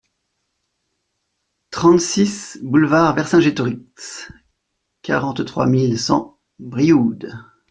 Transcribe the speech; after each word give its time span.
trente-six 1.69 2.57
boulevard 2.63 3.13
Vercingétorix, 3.13 4.31
quarante-trois 5.03 5.67
mille 5.67 5.99
cent 5.99 6.39
Brioude 6.57 7.31